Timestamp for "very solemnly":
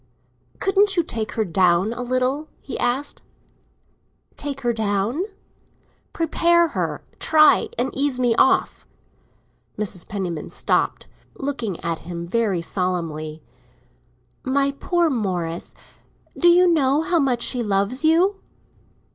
12.27-13.43